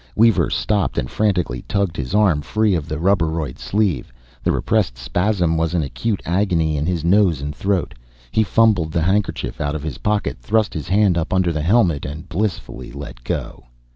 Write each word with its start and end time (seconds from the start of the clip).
Weaver 0.15 0.49
stopped 0.49 0.97
and 0.97 1.11
frantically 1.11 1.61
tugged 1.67 1.95
his 1.95 2.15
arm 2.15 2.41
free 2.41 2.73
of 2.73 2.89
the 2.89 2.97
rubberoid 2.97 3.59
sleeve. 3.59 4.11
The 4.43 4.51
repressed 4.51 4.97
spasm 4.97 5.57
was 5.57 5.75
an 5.75 5.83
acute 5.83 6.23
agony 6.25 6.75
in 6.75 6.87
his 6.87 7.05
nose 7.05 7.39
and 7.39 7.55
throat. 7.55 7.93
He 8.31 8.41
fumbled 8.41 8.93
the 8.93 9.03
handkerchief 9.03 9.61
out 9.61 9.75
of 9.75 9.83
his 9.83 9.99
pocket, 9.99 10.39
thrust 10.39 10.73
his 10.73 10.87
hand 10.87 11.19
up 11.19 11.31
under 11.31 11.53
the 11.53 11.61
helmet 11.61 12.03
and 12.03 12.27
blissfully 12.27 12.91
let 12.91 13.23
go. 13.23 13.65